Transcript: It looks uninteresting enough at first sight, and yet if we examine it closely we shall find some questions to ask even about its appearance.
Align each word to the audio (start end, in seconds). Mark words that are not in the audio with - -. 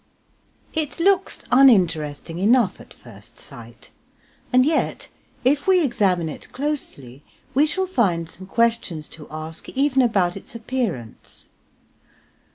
It 0.73 0.99
looks 0.99 1.41
uninteresting 1.51 2.39
enough 2.39 2.81
at 2.81 2.91
first 2.91 3.37
sight, 3.37 3.91
and 4.51 4.65
yet 4.65 5.09
if 5.43 5.67
we 5.67 5.83
examine 5.83 6.27
it 6.27 6.51
closely 6.51 7.23
we 7.53 7.67
shall 7.67 7.85
find 7.85 8.27
some 8.27 8.47
questions 8.47 9.07
to 9.09 9.27
ask 9.29 9.69
even 9.69 10.01
about 10.01 10.35
its 10.35 10.55
appearance. 10.55 11.49